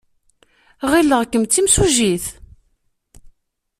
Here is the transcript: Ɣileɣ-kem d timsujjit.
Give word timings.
Ɣileɣ-kem 0.91 1.43
d 1.45 1.49
timsujjit. 1.51 2.25